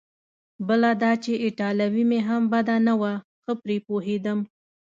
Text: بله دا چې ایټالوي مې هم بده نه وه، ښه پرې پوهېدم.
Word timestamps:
بله 0.67 0.91
دا 1.03 1.11
چې 1.23 1.31
ایټالوي 1.45 2.03
مې 2.09 2.19
هم 2.27 2.41
بده 2.53 2.75
نه 2.87 2.93
وه، 3.01 3.13
ښه 3.43 3.53
پرې 3.63 3.77
پوهېدم. 3.87 4.39